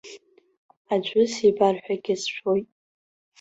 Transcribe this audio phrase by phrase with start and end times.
[0.93, 2.67] Аӡәы сибарҳәагьы сшәоит.